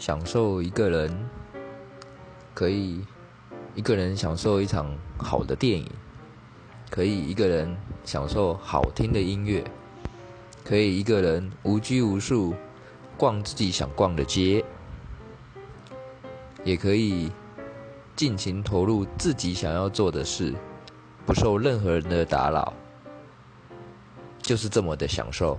[0.00, 1.28] 享受一个人
[2.54, 3.04] 可以
[3.74, 5.86] 一个人享受一场好的电影
[6.88, 9.62] 可以一个人享受好听的音乐
[10.64, 12.54] 可以一个人无拘无束
[13.18, 14.64] 逛自己想逛的街
[16.64, 17.30] 也可以
[18.16, 20.54] 尽情投入自己想要做的事
[21.26, 22.72] 不受任何人的打扰
[24.40, 25.58] 就是这么的享受。